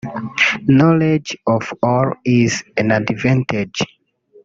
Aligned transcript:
knowledge 0.67 1.37
of 1.45 1.71
all 1.83 2.11
is 2.25 2.63
an 2.75 2.89
advantage 2.91 3.83